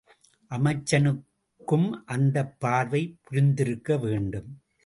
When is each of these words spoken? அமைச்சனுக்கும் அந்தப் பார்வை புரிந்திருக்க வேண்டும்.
அமைச்சனுக்கும் 0.49 1.89
அந்தப் 2.05 2.59
பார்வை 2.59 3.17
புரிந்திருக்க 3.21 3.99
வேண்டும். 3.99 4.61